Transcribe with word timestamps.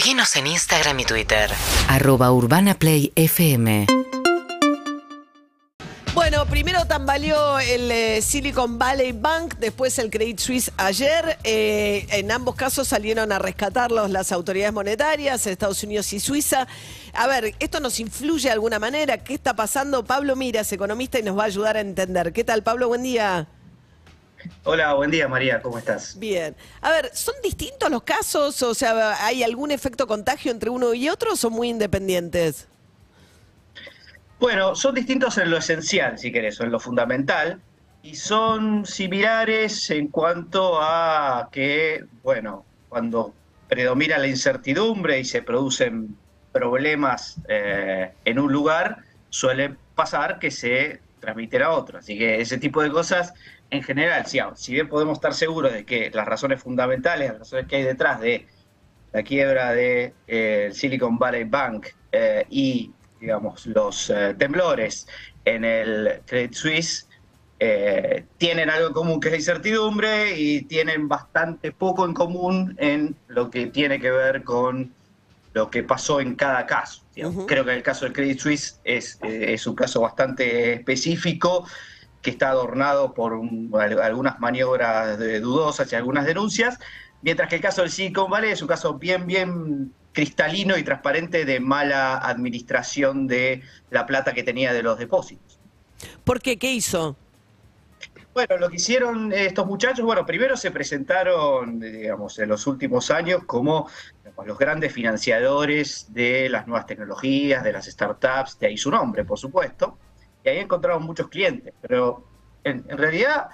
Seguinos 0.00 0.34
en 0.36 0.46
Instagram 0.46 0.98
y 1.00 1.04
Twitter. 1.04 1.50
Arroba 1.86 2.32
Urbana 2.32 2.72
Play 2.72 3.12
FM. 3.16 3.84
Bueno, 6.14 6.46
primero 6.46 6.86
tambaleó 6.86 7.58
el 7.58 7.90
eh, 7.92 8.22
Silicon 8.22 8.78
Valley 8.78 9.12
Bank, 9.12 9.56
después 9.58 9.98
el 9.98 10.08
Credit 10.08 10.38
Suisse 10.38 10.72
ayer. 10.78 11.36
Eh, 11.44 12.06
en 12.12 12.32
ambos 12.32 12.54
casos 12.54 12.88
salieron 12.88 13.30
a 13.30 13.38
rescatarlos 13.38 14.08
las 14.08 14.32
autoridades 14.32 14.72
monetarias, 14.72 15.46
Estados 15.46 15.82
Unidos 15.84 16.10
y 16.14 16.20
Suiza. 16.20 16.66
A 17.12 17.26
ver, 17.26 17.54
¿esto 17.58 17.78
nos 17.78 18.00
influye 18.00 18.48
de 18.48 18.52
alguna 18.52 18.78
manera? 18.78 19.18
¿Qué 19.18 19.34
está 19.34 19.54
pasando? 19.54 20.02
Pablo 20.02 20.34
Miras, 20.34 20.72
economista, 20.72 21.18
y 21.18 21.24
nos 21.24 21.36
va 21.36 21.42
a 21.42 21.46
ayudar 21.46 21.76
a 21.76 21.80
entender. 21.80 22.32
¿Qué 22.32 22.42
tal, 22.42 22.62
Pablo? 22.62 22.88
Buen 22.88 23.02
día. 23.02 23.48
Hola, 24.64 24.94
buen 24.94 25.10
día 25.10 25.28
María, 25.28 25.60
¿cómo 25.62 25.78
estás? 25.78 26.18
Bien. 26.18 26.54
A 26.80 26.90
ver, 26.90 27.10
¿son 27.14 27.34
distintos 27.42 27.90
los 27.90 28.02
casos? 28.02 28.62
O 28.62 28.74
sea, 28.74 29.24
¿hay 29.24 29.42
algún 29.42 29.70
efecto 29.70 30.06
contagio 30.06 30.52
entre 30.52 30.70
uno 30.70 30.94
y 30.94 31.08
otro 31.08 31.32
o 31.32 31.36
son 31.36 31.52
muy 31.52 31.68
independientes? 31.68 32.66
Bueno, 34.38 34.74
son 34.74 34.94
distintos 34.94 35.36
en 35.38 35.50
lo 35.50 35.58
esencial, 35.58 36.18
si 36.18 36.32
querés, 36.32 36.58
o 36.60 36.64
en 36.64 36.70
lo 36.70 36.80
fundamental, 36.80 37.60
y 38.02 38.14
son 38.14 38.86
similares 38.86 39.90
en 39.90 40.08
cuanto 40.08 40.80
a 40.80 41.50
que, 41.52 42.04
bueno, 42.22 42.64
cuando 42.88 43.34
predomina 43.68 44.16
la 44.16 44.26
incertidumbre 44.26 45.20
y 45.20 45.24
se 45.24 45.42
producen 45.42 46.16
problemas 46.52 47.36
eh, 47.48 48.12
en 48.24 48.38
un 48.38 48.50
lugar, 48.50 48.98
suele 49.28 49.76
pasar 49.94 50.38
que 50.38 50.50
se 50.50 51.00
transmiten 51.20 51.62
a 51.62 51.70
otro. 51.70 51.98
Así 51.98 52.18
que 52.18 52.40
ese 52.40 52.58
tipo 52.58 52.82
de 52.82 52.90
cosas, 52.90 53.32
en 53.70 53.82
general, 53.82 54.24
si, 54.26 54.72
bien 54.72 54.88
podemos 54.88 55.18
estar 55.18 55.34
seguros 55.34 55.72
de 55.72 55.84
que 55.84 56.10
las 56.12 56.26
razones 56.26 56.62
fundamentales, 56.62 57.30
las 57.30 57.38
razones 57.40 57.66
que 57.66 57.76
hay 57.76 57.82
detrás 57.84 58.20
de 58.20 58.46
la 59.12 59.22
quiebra 59.22 59.72
de, 59.72 60.14
eh, 60.26 60.70
Silicon 60.72 61.18
Valley 61.18 61.44
Bank 61.44 61.88
eh, 62.12 62.46
y 62.50 62.92
digamos, 63.20 63.66
los 63.66 64.10
eh, 64.10 64.34
temblores 64.38 65.06
en 65.44 65.64
el 65.64 66.22
Credit 66.26 66.54
Suisse 66.54 67.06
tienen 68.38 68.70
algo 68.70 68.88
en 68.88 68.94
común 68.94 69.20
que 69.20 69.28
es 69.28 69.32
la 69.32 69.36
incertidumbre 69.36 70.34
y 70.34 70.62
tienen 70.62 71.08
bastante 71.08 71.72
poco 71.72 72.06
en 72.06 72.14
común 72.14 72.74
en 72.78 73.14
lo 73.28 73.50
que 73.50 73.66
tiene 73.66 74.00
que 74.00 74.10
ver 74.10 74.44
con 74.44 74.94
lo 75.52 75.70
que 75.70 75.82
pasó 75.82 76.20
en 76.20 76.34
cada 76.34 76.66
caso. 76.66 77.02
Creo 77.46 77.64
que 77.64 77.74
el 77.74 77.82
caso 77.82 78.04
del 78.04 78.14
Credit 78.14 78.38
Suisse 78.38 78.80
es, 78.84 79.18
eh, 79.22 79.52
es 79.52 79.66
un 79.66 79.74
caso 79.74 80.00
bastante 80.00 80.74
específico 80.74 81.66
que 82.22 82.30
está 82.30 82.50
adornado 82.50 83.14
por 83.14 83.40
algunas 84.02 84.40
maniobras 84.40 85.18
dudosas 85.18 85.90
y 85.92 85.96
algunas 85.96 86.26
denuncias, 86.26 86.78
mientras 87.22 87.48
que 87.48 87.56
el 87.56 87.62
caso 87.62 87.82
del 87.82 87.90
Silicon 87.90 88.30
Valley 88.30 88.52
es 88.52 88.62
un 88.62 88.68
caso 88.68 88.94
bien, 88.94 89.26
bien 89.26 89.92
cristalino 90.12 90.76
y 90.76 90.82
transparente 90.82 91.44
de 91.44 91.60
mala 91.60 92.18
administración 92.18 93.26
de 93.26 93.62
la 93.90 94.06
plata 94.06 94.32
que 94.32 94.42
tenía 94.42 94.72
de 94.72 94.82
los 94.82 94.98
depósitos. 94.98 95.58
¿Por 96.24 96.40
qué? 96.40 96.58
¿Qué 96.58 96.72
hizo? 96.72 97.16
Bueno, 98.32 98.58
lo 98.58 98.70
que 98.70 98.76
hicieron 98.76 99.32
estos 99.32 99.66
muchachos, 99.66 100.04
bueno, 100.04 100.24
primero 100.24 100.56
se 100.56 100.70
presentaron, 100.70 101.80
digamos, 101.80 102.38
en 102.38 102.48
los 102.48 102.66
últimos 102.68 103.10
años 103.10 103.42
como 103.44 103.88
los 104.46 104.56
grandes 104.56 104.92
financiadores 104.92 106.06
de 106.12 106.48
las 106.48 106.66
nuevas 106.68 106.86
tecnologías, 106.86 107.64
de 107.64 107.72
las 107.72 107.86
startups, 107.86 108.58
de 108.58 108.68
ahí 108.68 108.76
su 108.76 108.90
nombre, 108.90 109.24
por 109.24 109.38
supuesto, 109.38 109.98
y 110.44 110.48
ahí 110.48 110.58
encontraron 110.58 111.02
muchos 111.02 111.28
clientes, 111.28 111.74
pero 111.82 112.24
en, 112.62 112.84
en 112.88 112.98
realidad 112.98 113.48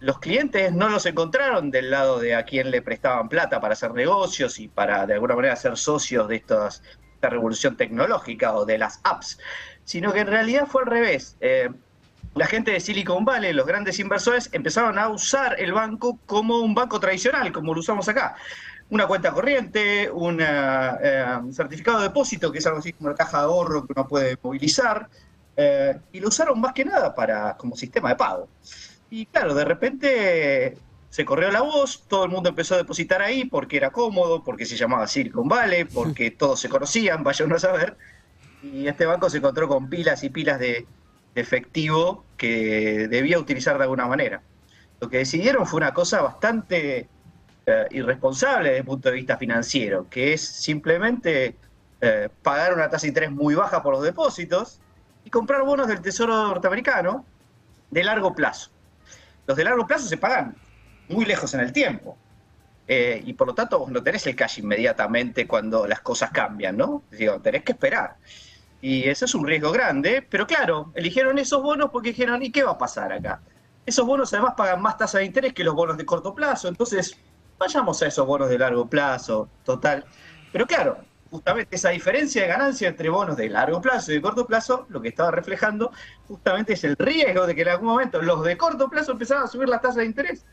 los 0.00 0.18
clientes 0.18 0.72
no 0.72 0.88
los 0.88 1.04
encontraron 1.06 1.70
del 1.70 1.90
lado 1.90 2.18
de 2.18 2.34
a 2.34 2.44
quien 2.44 2.70
le 2.70 2.82
prestaban 2.82 3.28
plata 3.28 3.60
para 3.60 3.74
hacer 3.74 3.92
negocios 3.92 4.58
y 4.58 4.66
para 4.68 5.06
de 5.06 5.14
alguna 5.14 5.36
manera 5.36 5.54
ser 5.56 5.76
socios 5.76 6.26
de 6.26 6.36
esta 6.36 6.70
revolución 7.20 7.76
tecnológica 7.76 8.54
o 8.54 8.64
de 8.64 8.78
las 8.78 9.00
apps, 9.04 9.38
sino 9.84 10.12
que 10.12 10.20
en 10.20 10.26
realidad 10.26 10.66
fue 10.66 10.82
al 10.82 10.88
revés. 10.88 11.36
Eh, 11.40 11.70
la 12.34 12.46
gente 12.46 12.70
de 12.70 12.80
Silicon 12.80 13.24
Valley, 13.24 13.52
los 13.52 13.66
grandes 13.66 13.98
inversores, 13.98 14.48
empezaron 14.52 14.98
a 14.98 15.08
usar 15.08 15.56
el 15.58 15.72
banco 15.72 16.18
como 16.26 16.60
un 16.60 16.74
banco 16.74 16.98
tradicional, 16.98 17.52
como 17.52 17.74
lo 17.74 17.80
usamos 17.80 18.08
acá. 18.08 18.36
Una 18.88 19.06
cuenta 19.06 19.32
corriente, 19.32 20.04
eh, 20.04 21.26
un 21.42 21.52
certificado 21.52 21.98
de 21.98 22.08
depósito, 22.08 22.50
que 22.50 22.58
es 22.58 22.66
algo 22.66 22.78
así 22.78 22.92
como 22.92 23.08
una 23.08 23.16
caja 23.16 23.38
de 23.38 23.44
ahorro 23.44 23.86
que 23.86 23.92
uno 23.94 24.08
puede 24.08 24.38
movilizar, 24.42 25.08
eh, 25.56 25.98
y 26.12 26.20
lo 26.20 26.28
usaron 26.28 26.60
más 26.60 26.72
que 26.72 26.84
nada 26.84 27.14
para, 27.14 27.56
como 27.56 27.76
sistema 27.76 28.10
de 28.10 28.16
pago. 28.16 28.48
Y 29.10 29.26
claro, 29.26 29.54
de 29.54 29.64
repente 29.66 30.78
se 31.10 31.26
corrió 31.26 31.50
la 31.50 31.60
voz, 31.60 32.04
todo 32.08 32.24
el 32.24 32.30
mundo 32.30 32.48
empezó 32.48 32.74
a 32.74 32.78
depositar 32.78 33.20
ahí 33.20 33.44
porque 33.44 33.76
era 33.76 33.90
cómodo, 33.90 34.42
porque 34.42 34.64
se 34.64 34.76
llamaba 34.76 35.06
Silicon 35.06 35.48
Valley, 35.48 35.84
porque 35.84 36.30
todos 36.38 36.60
se 36.60 36.70
conocían, 36.70 37.22
vaya 37.22 37.44
uno 37.44 37.56
a 37.56 37.58
saber. 37.58 37.98
Y 38.62 38.86
este 38.86 39.04
banco 39.04 39.28
se 39.28 39.38
encontró 39.38 39.68
con 39.68 39.90
pilas 39.90 40.24
y 40.24 40.30
pilas 40.30 40.58
de, 40.58 40.86
efectivo 41.34 42.24
que 42.36 43.08
debía 43.08 43.38
utilizar 43.38 43.76
de 43.78 43.84
alguna 43.84 44.06
manera. 44.06 44.42
Lo 45.00 45.08
que 45.08 45.18
decidieron 45.18 45.66
fue 45.66 45.78
una 45.78 45.94
cosa 45.94 46.22
bastante 46.22 47.08
eh, 47.66 47.86
irresponsable 47.90 48.68
desde 48.70 48.80
el 48.80 48.84
punto 48.84 49.08
de 49.08 49.16
vista 49.16 49.36
financiero, 49.36 50.06
que 50.08 50.32
es 50.32 50.40
simplemente 50.42 51.56
eh, 52.00 52.28
pagar 52.42 52.74
una 52.74 52.88
tasa 52.88 53.02
de 53.02 53.08
interés 53.08 53.30
muy 53.30 53.54
baja 53.54 53.82
por 53.82 53.94
los 53.94 54.02
depósitos 54.02 54.80
y 55.24 55.30
comprar 55.30 55.62
bonos 55.62 55.88
del 55.88 56.00
Tesoro 56.00 56.34
norteamericano 56.48 57.24
de 57.90 58.04
largo 58.04 58.34
plazo 58.34 58.70
los 59.46 59.56
de 59.56 59.64
largo 59.64 59.86
plazo 59.86 60.06
se 60.06 60.16
pagan 60.16 60.56
muy 61.08 61.24
lejos 61.24 61.52
en 61.54 61.60
el 61.60 61.72
tiempo. 61.72 62.16
Eh, 62.86 63.22
y 63.24 63.32
por 63.34 63.46
lo 63.46 63.54
tanto 63.54 63.78
vos 63.78 63.90
no 63.90 64.02
tenés 64.02 64.26
el 64.26 64.36
cash 64.36 64.58
inmediatamente 64.58 65.46
cuando 65.46 65.86
las 65.86 66.00
cosas 66.00 66.30
cambian, 66.30 66.76
¿no? 66.76 67.04
Digo, 67.10 67.40
tenés 67.40 67.62
que 67.62 67.72
esperar. 67.72 68.16
Y 68.82 69.08
ese 69.08 69.26
es 69.26 69.34
un 69.36 69.46
riesgo 69.46 69.70
grande, 69.70 70.26
pero 70.28 70.44
claro, 70.44 70.90
eligieron 70.96 71.38
esos 71.38 71.62
bonos 71.62 71.90
porque 71.90 72.08
dijeron, 72.08 72.42
¿y 72.42 72.50
qué 72.50 72.64
va 72.64 72.72
a 72.72 72.78
pasar 72.78 73.12
acá? 73.12 73.40
Esos 73.86 74.04
bonos 74.04 74.32
además 74.34 74.54
pagan 74.56 74.82
más 74.82 74.98
tasa 74.98 75.18
de 75.18 75.24
interés 75.24 75.52
que 75.52 75.62
los 75.62 75.74
bonos 75.74 75.96
de 75.96 76.04
corto 76.04 76.34
plazo, 76.34 76.66
entonces 76.66 77.16
vayamos 77.58 78.02
a 78.02 78.08
esos 78.08 78.26
bonos 78.26 78.48
de 78.48 78.58
largo 78.58 78.84
plazo, 78.88 79.48
total. 79.64 80.04
Pero 80.50 80.66
claro, 80.66 80.98
justamente 81.30 81.76
esa 81.76 81.90
diferencia 81.90 82.42
de 82.42 82.48
ganancia 82.48 82.88
entre 82.88 83.08
bonos 83.08 83.36
de 83.36 83.48
largo 83.48 83.80
plazo 83.80 84.10
y 84.10 84.16
de 84.16 84.20
corto 84.20 84.48
plazo, 84.48 84.84
lo 84.88 85.00
que 85.00 85.10
estaba 85.10 85.30
reflejando 85.30 85.92
justamente 86.26 86.72
es 86.72 86.82
el 86.82 86.96
riesgo 86.96 87.46
de 87.46 87.54
que 87.54 87.62
en 87.62 87.68
algún 87.68 87.86
momento 87.86 88.20
los 88.20 88.42
de 88.42 88.56
corto 88.56 88.90
plazo 88.90 89.12
empezaran 89.12 89.44
a 89.44 89.46
subir 89.46 89.68
la 89.68 89.80
tasa 89.80 90.00
de 90.00 90.06
interés, 90.06 90.44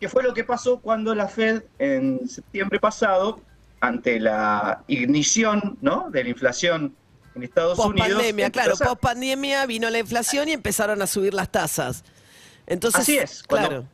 que 0.00 0.08
fue 0.08 0.24
lo 0.24 0.34
que 0.34 0.42
pasó 0.42 0.80
cuando 0.80 1.14
la 1.14 1.28
Fed 1.28 1.62
en 1.78 2.28
septiembre 2.28 2.80
pasado, 2.80 3.40
ante 3.78 4.18
la 4.18 4.82
ignición 4.88 5.78
¿no? 5.80 6.10
de 6.10 6.24
la 6.24 6.30
inflación 6.30 6.96
en 7.40 7.48
Estados 7.48 7.76
post 7.76 7.90
Unidos. 7.90 8.12
Pandemia, 8.12 8.50
claro, 8.50 8.76
post 8.76 9.00
pandemia 9.00 9.66
vino 9.66 9.90
la 9.90 9.98
inflación 9.98 10.48
y 10.48 10.52
empezaron 10.52 11.02
a 11.02 11.06
subir 11.06 11.34
las 11.34 11.50
tasas. 11.50 12.04
Entonces, 12.66 13.00
Así 13.00 13.18
es, 13.18 13.42
claro 13.42 13.86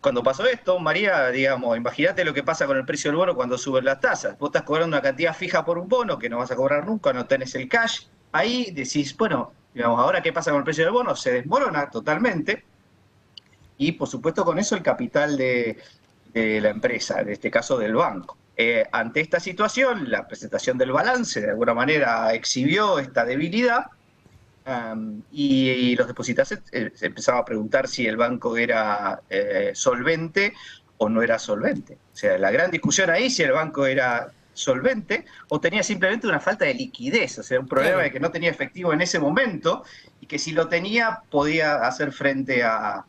cuando 0.00 0.22
pasó 0.22 0.46
esto, 0.46 0.78
María, 0.78 1.28
digamos, 1.28 1.76
imagínate 1.76 2.24
lo 2.24 2.32
que 2.32 2.42
pasa 2.42 2.66
con 2.66 2.76
el 2.76 2.84
precio 2.84 3.10
del 3.10 3.16
bono 3.16 3.34
cuando 3.34 3.58
suben 3.58 3.84
las 3.84 4.00
tasas. 4.00 4.38
Vos 4.38 4.48
estás 4.48 4.62
cobrando 4.62 4.96
una 4.96 5.02
cantidad 5.02 5.34
fija 5.34 5.64
por 5.64 5.78
un 5.78 5.88
bono 5.88 6.18
que 6.18 6.28
no 6.28 6.38
vas 6.38 6.50
a 6.50 6.56
cobrar 6.56 6.86
nunca, 6.86 7.12
no 7.12 7.26
tenés 7.26 7.54
el 7.56 7.68
cash. 7.68 8.02
Ahí 8.30 8.70
decís, 8.70 9.16
bueno, 9.16 9.52
digamos, 9.74 9.98
ahora 9.98 10.22
qué 10.22 10.32
pasa 10.32 10.50
con 10.50 10.58
el 10.58 10.64
precio 10.64 10.84
del 10.84 10.92
bono, 10.92 11.16
se 11.16 11.32
desmorona 11.32 11.90
totalmente. 11.90 12.64
Y 13.76 13.92
por 13.92 14.08
supuesto 14.08 14.44
con 14.44 14.58
eso 14.58 14.76
el 14.76 14.82
capital 14.82 15.36
de, 15.36 15.78
la 16.32 16.68
empresa, 16.68 17.20
en 17.20 17.30
este 17.30 17.50
caso 17.50 17.76
del 17.76 17.94
banco. 17.94 18.36
Eh, 18.60 18.84
ante 18.90 19.20
esta 19.20 19.38
situación, 19.38 20.10
la 20.10 20.26
presentación 20.26 20.76
del 20.78 20.90
balance 20.90 21.40
de 21.40 21.50
alguna 21.50 21.74
manera 21.74 22.34
exhibió 22.34 22.98
esta 22.98 23.24
debilidad 23.24 23.86
y, 25.30 25.94
los 25.96 26.08
depositantes 26.08 26.60
eh, 26.72 26.90
se 26.92 27.06
empezaban 27.06 27.40
a 27.40 27.44
preguntar 27.44 27.86
si 27.88 28.06
el 28.06 28.16
banco 28.16 28.56
era 28.56 29.22
eh, 29.30 29.70
solvente 29.74 30.52
o 30.98 31.08
no 31.08 31.22
era 31.22 31.38
solvente. 31.38 31.98
O 32.12 32.16
sea, 32.16 32.36
la 32.36 32.50
gran 32.50 32.72
discusión 32.72 33.10
ahí 33.10 33.30
si 33.30 33.44
el 33.44 33.52
banco 33.52 33.86
era 33.86 34.32
solvente 34.52 35.24
o 35.48 35.60
tenía 35.60 35.84
simplemente 35.84 36.26
una 36.26 36.40
falta 36.40 36.64
de 36.64 36.74
liquidez, 36.74 37.38
o 37.38 37.44
sea, 37.44 37.60
un 37.60 37.68
problema 37.68 38.02
de 38.02 38.10
que 38.10 38.18
no 38.18 38.32
tenía 38.32 38.50
efectivo 38.50 38.92
en 38.92 39.00
ese 39.00 39.20
momento 39.20 39.84
y 40.20 40.26
que 40.26 40.40
si 40.40 40.50
lo 40.50 40.66
tenía 40.68 41.20
podía 41.30 41.76
hacer 41.76 42.12
frente 42.12 42.64
a, 42.64 43.06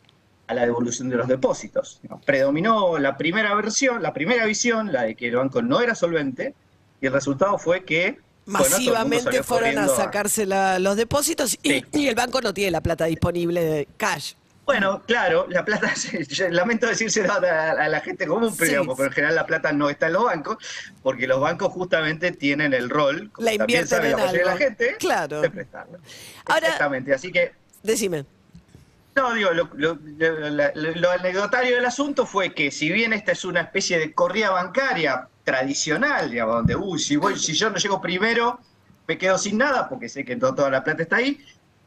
a 0.49 0.55
la 0.55 0.65
devolución 0.65 1.09
de 1.09 1.15
los 1.15 1.27
depósitos. 1.27 2.01
Predominó 2.25 2.97
la 2.97 3.17
primera 3.17 3.53
versión, 3.53 4.01
la 4.01 4.13
primera 4.13 4.45
visión, 4.45 4.91
la 4.91 5.03
de 5.03 5.13
que 5.13 5.27
el 5.27 5.35
banco 5.35 5.61
no 5.61 5.79
era 5.79 5.93
solvente, 5.93 6.55
y 6.99 7.05
el 7.05 7.13
resultado 7.13 7.59
fue 7.59 7.85
que 7.85 8.17
masivamente 8.47 9.43
fueron 9.43 9.77
a 9.77 9.87
sacarse 9.87 10.47
los 10.47 10.95
depósitos 10.97 11.55
y, 11.61 12.07
el 12.07 12.15
banco 12.15 12.41
no 12.41 12.51
tiene 12.51 12.71
la 12.71 12.81
plata 12.81 13.05
disponible 13.05 13.63
de 13.63 13.87
cash. 13.95 14.33
Bueno, 14.65 15.03
claro, 15.05 15.45
la 15.49 15.63
plata, 15.63 15.93
lamento 16.49 16.87
decírselo 16.87 17.31
a, 17.31 17.87
la 17.87 17.99
gente 18.01 18.25
común, 18.25 18.55
pero, 18.57 18.81
en 18.81 19.11
general 19.11 19.35
la 19.35 19.45
plata 19.45 19.71
no 19.71 19.87
está 19.87 20.07
en 20.07 20.13
los 20.13 20.23
bancos, 20.23 20.57
porque 21.03 21.27
los 21.27 21.39
bancos 21.39 21.71
justamente 21.73 22.31
tienen 22.31 22.73
el 22.73 22.89
rol, 22.89 23.29
como 23.31 23.45
la 23.47 23.55
también 23.55 23.87
sabe 23.87 24.09
la 24.15 24.31
de 24.31 24.43
la 24.43 24.57
gente, 24.57 24.95
claro. 24.97 25.41
de 25.41 25.51
prestarlo. 25.51 25.99
Exactamente, 26.47 27.13
así 27.13 27.31
que... 27.31 27.51
Decime. 27.83 28.25
No, 29.19 29.33
digo, 29.33 29.49
lo, 29.51 31.11
anecdotario 31.11 31.75
del 31.75 31.85
asunto 31.85 32.25
fue 32.25 32.53
que 32.53 32.71
si 32.71 32.89
bien 32.89 33.11
esta 33.11 33.33
es 33.33 33.43
una 33.43 33.59
especie 33.61 33.99
de 33.99 34.13
corrida 34.13 34.51
bancaria 34.51 35.29
tradicional, 35.43 36.31
digamos, 36.31 36.55
donde, 36.55 36.75
uy, 36.77 36.99
si, 36.99 37.17
voy, 37.17 37.37
si 37.37 37.53
yo 37.53 37.69
no 37.69 37.75
llego 37.75 37.99
primero, 37.99 38.59
me 39.07 39.17
quedo 39.17 39.37
sin 39.37 39.57
nada 39.57 39.89
porque 39.89 40.07
sé 40.07 40.23
que 40.23 40.37
to- 40.37 40.55
toda 40.55 40.69
la 40.69 40.83
plata 40.85 41.03
está 41.03 41.17
ahí, 41.17 41.37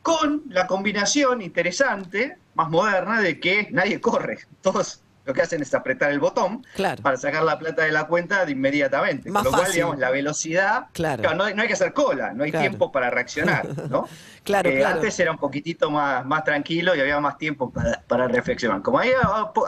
con 0.02 0.42
la 0.48 0.66
combinación 0.66 1.40
interesante, 1.40 2.42
más 2.52 2.68
moderna, 2.68 3.20
de 3.22 3.40
que 3.40 3.68
nadie 3.70 3.98
corre. 4.00 4.40
Todos 4.60 5.01
lo 5.24 5.32
que 5.34 5.42
hacen 5.42 5.62
es 5.62 5.72
apretar 5.74 6.10
el 6.10 6.18
botón 6.20 6.64
Claro. 6.74 7.02
para 7.02 7.16
sacar 7.16 7.42
la 7.44 7.58
plata 7.58 7.84
de 7.84 7.92
la 7.92 8.06
cuenta 8.06 8.44
de 8.44 8.52
inmediatamente. 8.52 9.30
Más 9.30 9.42
Con 9.44 9.52
lo 9.52 9.58
cual, 9.58 9.72
digamos, 9.72 9.98
la 9.98 10.10
velocidad, 10.10 10.86
Claro. 10.92 11.22
no, 11.34 11.48
no 11.54 11.62
hay 11.62 11.68
que 11.68 11.74
hacer 11.74 11.92
cola, 11.92 12.32
no 12.32 12.44
hay 12.44 12.50
tiempo 12.52 12.90
para 12.90 13.10
reaccionar, 13.10 13.68
¿no? 13.88 14.08
Claro, 14.44 14.68
Eh. 14.70 14.84
Antes 14.84 15.18
era 15.20 15.30
un 15.30 15.38
poquitito 15.38 15.90
más, 15.90 16.26
más 16.26 16.42
tranquilo 16.42 16.96
y 16.96 17.00
había 17.00 17.20
más 17.20 17.38
tiempo 17.38 17.70
para, 17.70 18.02
para 18.08 18.26
reflexionar. 18.26 18.82
Como 18.82 18.98
había, 18.98 19.18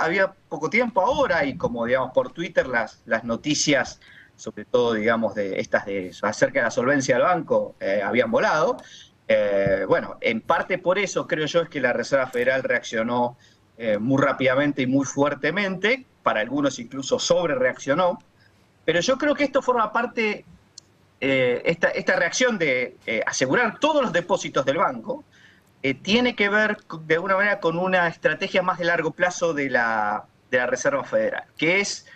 había 0.01 0.33
poco 0.49 0.69
tiempo 0.69 1.01
ahora 1.01 1.45
y 1.45 1.57
como, 1.57 1.85
digamos, 1.87 2.11
por 2.13 2.33
Twitter 2.33 2.67
las, 2.67 3.01
las 3.07 3.23
noticias, 3.23 4.01
sobre 4.35 4.65
todo, 4.65 4.95
digamos, 4.95 5.37
de 5.37 5.61
estas 5.61 5.87
de 5.87 6.11
acerca 6.23 6.59
de 6.59 6.65
la 6.65 6.71
solvencia 6.73 7.15
del 7.15 7.23
banco, 7.25 7.77
eh, 7.79 8.03
habían 8.05 8.33
volado. 8.33 8.77
Eh, 9.29 9.85
bueno, 9.89 10.17
en 10.21 10.41
parte 10.41 10.79
por 10.79 10.99
eso 10.99 11.27
creo 11.29 11.47
yo 11.47 11.63
es 11.63 11.69
que 11.69 11.81
la 11.81 11.93
Reserva 11.93 12.27
Federal 12.27 12.63
reaccionó 12.65 13.39
eh, 13.79 13.99
muy 13.99 14.23
rápidamente 14.23 14.83
y 14.83 14.87
muy 14.87 15.05
fuertemente, 15.05 16.05
para 16.23 16.41
algunos 16.41 16.79
incluso 16.79 17.19
sobre 17.19 17.55
reaccionó, 17.55 18.19
pero 18.85 19.01
yo 19.01 19.19
creo 19.19 19.35
que 19.35 19.45
esto 19.45 19.63
forma 19.63 19.93
parte 19.93 20.45
eh, 21.21 21.63
esta, 21.65 21.89
esta 21.89 22.17
reacción 22.17 22.59
de 22.59 22.97
eh, 23.07 23.23
asegurar 23.27 23.79
todos 23.79 24.03
los 24.03 24.13
depósitos 24.13 24.67
del 24.67 24.77
banco 24.77 25.25
eh, 25.83 25.95
tiene 25.95 26.35
que 26.35 26.51
ver 26.51 26.77
de 27.07 27.15
alguna 27.15 27.37
manera 27.37 27.61
con 27.61 27.79
una 27.79 28.09
estrategia 28.09 28.61
más 28.61 28.79
de 28.79 28.85
largo 28.85 29.11
plazo 29.13 29.55
de 29.55 29.71
la, 29.71 30.27
de 30.51 30.59
la 30.59 30.67
Reserva 30.67 31.03
Federal, 31.05 31.45
que 31.57 31.81
es 31.81 32.07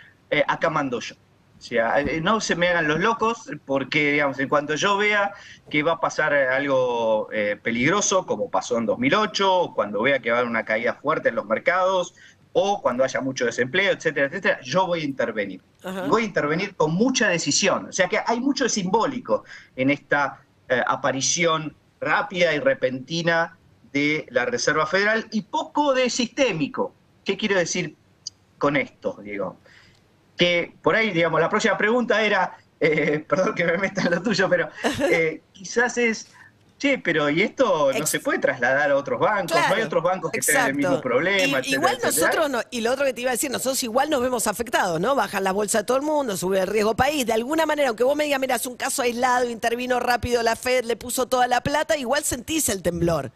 acá 0.47 0.69
mando 0.69 1.01
yo. 1.01 1.15
O 1.59 1.61
sea, 1.61 2.01
eh, 2.01 2.21
no 2.21 2.41
se 2.41 2.55
me 2.55 2.69
hagan 2.69 2.87
los 2.87 3.01
locos 3.01 3.51
porque, 3.65 4.13
digamos, 4.13 4.39
en 4.39 4.49
cuanto 4.49 4.77
yo 4.77 4.97
vea 4.97 5.33
que 5.69 5.83
va 5.83 5.93
a 5.93 6.01
pasar 6.01 6.33
algo 6.33 7.29
eh, 7.33 7.59
peligroso, 7.61 8.27
como 8.27 8.49
pasó 8.49 8.79
en 8.79 8.87
2008, 8.87 9.55
o 9.55 9.75
cuando 9.75 10.03
vea 10.03 10.21
que 10.21 10.31
va 10.31 10.37
a 10.37 10.41
haber 10.41 10.51
una 10.51 10.65
caída 10.65 10.95
fuerte 10.95 11.31
en 11.31 11.35
los 11.35 11.47
mercados, 11.47 12.15
o 12.53 12.81
cuando 12.81 13.05
haya 13.05 13.21
mucho 13.21 13.45
desempleo, 13.45 13.93
etcétera, 13.93 14.27
etcétera, 14.27 14.61
yo 14.63 14.87
voy 14.87 15.03
a 15.03 15.05
intervenir. 15.05 15.61
Ajá. 15.83 16.07
Voy 16.07 16.23
a 16.23 16.27
intervenir 16.27 16.75
con 16.77 16.93
mucha 16.93 17.29
decisión. 17.29 17.87
O 17.87 17.93
sea 17.93 18.09
que 18.09 18.19
hay 18.25 18.41
mucho 18.41 18.69
simbólico 18.69 19.45
en 19.77 19.91
esta 19.91 20.41
eh, 20.69 20.83
aparición 20.87 21.75
rápida 22.01 22.55
y 22.55 22.61
repentina 22.61 23.57
de 23.93 24.27
la 24.31 24.45
Reserva 24.45 24.87
Federal 24.87 25.27
y 25.31 25.43
poco 25.43 25.95
de 25.95 26.11
sistémico. 26.11 26.95
¿Qué 27.25 27.37
quiero 27.37 27.57
decir 27.57 27.97
con 28.59 28.77
esto, 28.77 29.19
Diego? 29.23 29.59
Que 30.39 30.73
por 30.83 30.95
ahí, 30.97 31.11
digamos, 31.11 31.41
la 31.41 31.51
próxima 31.51 31.77
pregunta 31.77 32.23
era, 32.23 32.57
eh, 32.81 33.23
perdón 33.29 33.55
que 33.55 33.65
me 33.65 33.77
meta 33.77 34.03
en 34.03 34.13
lo 34.13 34.23
tuyo, 34.23 34.49
pero 34.49 34.71
eh, 35.11 35.43
quizás 35.53 35.99
es, 35.99 36.29
che, 36.79 36.97
pero 36.99 37.29
¿y 37.29 37.43
esto 37.43 37.91
no 37.93 37.99
Ex- 37.99 38.09
se 38.09 38.21
puede 38.21 38.39
trasladar 38.39 38.93
a 38.93 38.97
otros 38.97 39.19
bancos? 39.19 39.57
¿No 39.69 39.75
hay 39.75 39.83
otros 39.83 40.03
bancos 40.05 40.31
que 40.31 40.39
tengan 40.41 40.69
el 40.69 40.75
mismo 40.77 40.91
exacto. 40.93 41.09
problema? 41.09 41.39
Y- 41.59 41.61
etcétera, 41.61 41.77
igual 41.77 41.95
etcétera? 42.01 42.27
nosotros, 42.27 42.51
no- 42.51 42.61
y 42.71 42.81
lo 42.83 42.93
otro 42.93 43.05
que 43.05 43.13
te 43.13 43.21
iba 43.21 43.31
a 43.31 43.35
decir, 43.35 43.51
nosotros 43.51 43.83
igual 43.83 44.11
nos 44.11 44.23
vemos 44.23 44.47
afectados, 44.47 45.01
¿no? 45.01 45.17
Bajan 45.17 45.43
las 45.43 45.53
bolsas 45.55 45.83
de 45.83 45.87
todo 45.87 45.97
el 45.97 46.05
mundo, 46.05 46.37
sube 46.37 46.61
el 46.61 46.69
riesgo 46.69 46.95
país. 46.95 47.27
De 47.27 47.33
alguna 47.33 47.67
manera, 47.67 47.89
aunque 47.89 48.05
vos 48.05 48.15
me 48.17 48.25
digas, 48.25 48.39
mira, 48.39 48.55
es 48.55 48.67
un 48.67 48.77
caso 48.77 49.03
aislado, 49.03 49.51
intervino 49.51 49.99
rápido 49.99 50.43
la 50.45 50.55
Fed, 50.55 50.85
le 50.85 50.95
puso 50.95 51.27
toda 51.27 51.49
la 51.49 51.61
plata, 51.63 51.97
igual 51.97 52.23
sentís 52.23 52.69
el 52.69 52.81
temblor. 52.83 53.33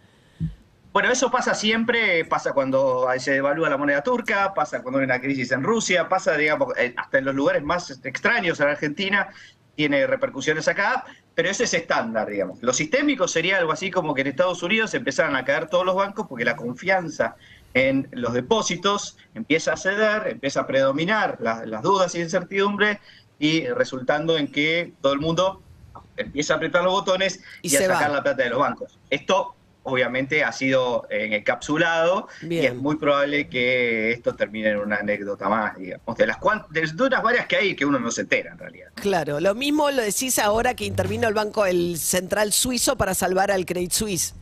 Bueno, 0.93 1.11
eso 1.11 1.31
pasa 1.31 1.55
siempre, 1.55 2.25
pasa 2.27 2.53
cuando 2.53 3.09
se 3.19 3.33
devalúa 3.33 3.71
la 3.71 3.79
moneda 3.79 4.03
turca, 4.03 4.53
pasa 4.53 4.83
cuando 4.83 4.99
hay 4.99 5.05
una 5.07 5.21
crisis 5.21 5.51
en 5.53 5.63
Rusia, 5.63 6.07
pasa, 6.09 6.37
digamos, 6.37 6.77
eh, 6.77 6.93
hasta 6.97 7.19
en 7.19 7.25
los 7.25 7.35
lugares 7.35 7.63
más 7.63 7.99
extraños 8.05 8.61
en 8.61 8.69
Argentina, 8.69 9.29
tiene 9.75 10.07
repercusiones 10.07 10.69
acá, 10.69 11.05
pero 11.35 11.49
ese 11.49 11.65
es 11.65 11.73
estándar, 11.73 12.29
digamos. 12.29 12.63
Lo 12.63 12.75
sistémico 12.75 13.27
sería 13.27 13.57
algo 13.57 13.73
así 13.73 13.91
como 13.91 14.13
que 14.13 14.21
en 14.21 14.27
Estados 14.27 14.63
Unidos 14.63 14.93
empezaran 14.93 15.35
a 15.35 15.47
caer 15.47 15.67
todos 15.69 15.87
los 15.87 15.95
bancos 15.95 16.27
porque 16.29 16.45
la 16.45 16.57
confianza 16.57 17.37
en 17.73 18.07
los 18.13 18.35
depósitos 18.35 19.17
empieza 19.35 19.73
a 19.73 19.77
ceder, 19.79 20.29
empieza 20.29 20.61
a 20.61 20.67
predominar 20.67 21.39
la- 21.41 21.65
las 21.65 21.81
dudas 21.81 22.15
y 22.15 22.21
incertidumbre 22.21 23.01
y 23.39 23.67
resultando 23.69 24.37
en 24.37 24.53
que 24.53 24.93
todo 25.01 25.15
el 25.15 25.21
mundo 25.21 25.63
empieza 26.19 26.53
a 26.53 26.57
apretar 26.59 26.85
los 26.85 26.93
botones 26.93 27.43
Y 27.63 27.75
a 27.75 27.81
sacar 27.81 28.11
va. 28.11 28.17
la 28.17 28.23
plata 28.23 28.43
de 28.43 28.51
los 28.51 28.59
bancos. 28.59 28.99
Esto 29.09 29.55
obviamente 29.85 30.45
ha 30.45 30.53
sido 30.53 31.07
eh, 31.11 31.29
encapsulado 31.33 32.29
Bien. 32.43 32.63
y 32.63 32.67
es 32.67 32.75
muy 32.75 32.97
probable 32.97 33.49
que 33.49 34.13
esto 34.13 34.35
termine 34.35 34.71
en 34.71 34.79
una 34.79 34.97
anécdota 34.97 35.49
más, 35.49 35.77
digamos, 35.77 36.17
de 36.17 36.27
las 36.27 36.39
de 36.71 37.03
unas 37.05 37.23
varias 37.23 37.47
que 37.47 37.57
hay 37.57 37.77
que 37.77 37.85
uno 37.85 37.99
no 37.99 38.11
se 38.11 38.23
entera 38.23 38.53
en 38.53 38.59
realidad. 38.59 38.89
Claro, 38.95 39.41
lo 39.41 39.55
mismo 39.55 39.91
lo 39.91 40.03
decís 40.03 40.39
ahora 40.39 40.75
que 40.75 40.85
intervino 40.85 41.29
el 41.29 41.35
Banco 41.35 41.67
el 41.67 41.99
Central 41.99 42.53
Suizo 42.53 42.97
para 42.97 43.15
salvar 43.15 43.51
al 43.51 43.67
Credit 43.67 43.93
Suisse. 43.93 44.35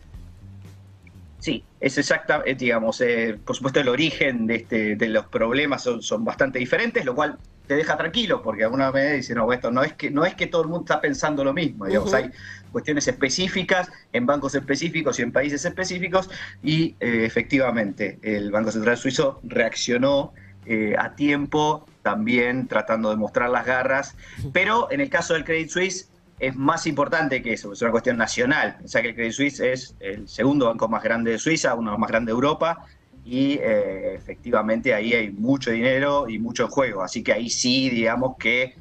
Sí, 1.39 1.65
es 1.81 1.97
exacta, 1.97 2.43
eh, 2.45 2.55
digamos, 2.55 3.01
eh, 3.01 3.39
por 3.43 3.57
supuesto 3.57 3.81
el 3.81 3.89
origen 3.89 4.47
de, 4.47 4.57
este, 4.57 4.97
de 4.97 5.09
los 5.09 5.27
problemas 5.27 5.83
son, 5.83 6.03
son 6.03 6.23
bastante 6.23 6.59
diferentes, 6.59 7.05
lo 7.07 7.15
cual 7.15 7.39
te 7.71 7.77
deja 7.77 7.97
tranquilo, 7.97 8.43
porque 8.43 8.65
alguna 8.65 8.91
manera 8.91 9.13
dice, 9.13 9.33
no, 9.33 9.53
esto 9.53 9.71
no 9.71 9.85
es 9.85 9.93
que 9.93 10.11
no 10.11 10.25
es 10.25 10.35
que 10.35 10.49
todo 10.49 10.63
el 10.63 10.69
mundo 10.69 10.83
está 10.83 11.01
pensando 11.01 11.45
lo 11.45 11.53
mismo, 11.53 11.87
digamos, 11.87 12.13
hay 12.13 12.33
cuestiones 12.73 13.07
específicas 13.07 13.93
en 14.13 14.27
bancos 14.27 14.57
específicos 14.57 15.21
y 15.21 15.23
en 15.23 15.31
países 15.31 15.65
específicos, 15.65 16.29
y 16.65 16.97
eh, 16.99 17.25
efectivamente 17.25 18.19
el 18.23 18.51
Banco 18.51 18.73
Central 18.73 18.97
Suizo 18.97 19.39
reaccionó 19.45 20.33
eh, 20.67 20.97
a 20.99 21.15
tiempo, 21.15 21.87
también 22.03 22.67
tratando 22.67 23.09
de 23.11 23.15
mostrar 23.15 23.49
las 23.51 23.65
garras, 23.65 24.17
pero 24.53 24.91
en 24.91 25.01
el 25.01 25.09
caso 25.09 25.35
del 25.35 25.45
Credit 25.45 25.71
Suisse 25.71 26.11
es 26.41 26.57
más 26.57 26.89
importante 26.89 27.41
que 27.41 27.53
eso, 27.53 27.73
es 27.73 27.81
una 27.83 27.93
cuestión 27.93 28.17
nacional. 28.17 28.79
Pensá 28.79 29.01
que 29.01 29.11
el 29.11 29.15
Credit 29.15 29.33
Suisse 29.33 29.61
es 29.61 29.95
el 30.01 30.27
segundo 30.27 30.67
banco 30.67 30.89
más 30.89 31.05
grande 31.05 31.31
de 31.31 31.39
Suiza, 31.39 31.75
uno 31.77 31.91
de 31.91 31.93
los 31.93 32.01
más 32.01 32.11
grandes 32.11 32.33
de 32.33 32.35
Europa, 32.35 32.85
y 33.25 33.55
eh, 33.55 34.15
efectivamente 34.15 34.95
ahí 34.95 35.13
hay 35.13 35.31
mucho 35.31 35.71
dinero 35.71 36.29
y 36.29 36.39
mucho 36.39 36.69
juego. 36.69 37.03
Así 37.03 37.23
que 37.23 37.33
ahí 37.33 37.51
sí, 37.51 37.91
digamos 37.91 38.37
que 38.39 38.75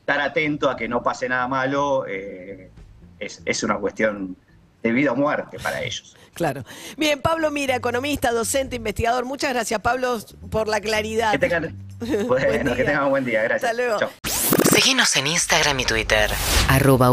estar 0.00 0.20
atento 0.20 0.70
a 0.70 0.76
que 0.76 0.88
no 0.88 1.02
pase 1.02 1.28
nada 1.28 1.46
malo 1.48 2.04
eh, 2.06 2.70
es, 3.18 3.42
es 3.44 3.62
una 3.62 3.78
cuestión 3.78 4.36
de 4.82 4.92
vida 4.92 5.12
o 5.12 5.16
muerte 5.16 5.58
para 5.58 5.82
ellos. 5.82 6.16
Claro. 6.34 6.64
Bien, 6.96 7.20
Pablo 7.20 7.50
Mira, 7.50 7.76
economista, 7.76 8.32
docente, 8.32 8.76
investigador. 8.76 9.24
Muchas 9.24 9.52
gracias, 9.52 9.80
Pablo, 9.80 10.18
por 10.50 10.68
la 10.68 10.80
claridad. 10.80 11.32
Que 11.32 11.38
tengan, 11.38 11.76
bueno, 12.26 12.74
que 12.74 12.84
tengan 12.84 13.04
un 13.04 13.10
buen 13.10 13.24
día. 13.24 13.42
Gracias. 13.42 13.70
Hasta 13.70 13.82
luego. 13.82 13.98
Chau. 13.98 14.10
Seguinos 14.70 15.14
en 15.16 15.26
Instagram 15.26 15.80
y 15.80 15.84
Twitter. 15.84 16.30
arroba 16.68 17.10